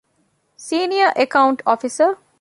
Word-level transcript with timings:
ސީނިއަރ 0.65 1.11
އެކައުންޓް 1.17 1.61
އޮފިސަރ 1.67 2.11